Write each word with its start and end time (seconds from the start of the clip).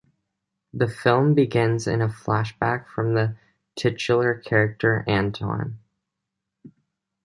The 0.73 0.87
film 0.87 1.35
begins 1.35 1.85
in 1.85 2.01
a 2.01 2.07
flashback 2.07 2.87
from 2.87 3.13
the 3.13 3.35
titular 3.75 4.33
character, 4.33 5.05
Antoine. 5.07 5.77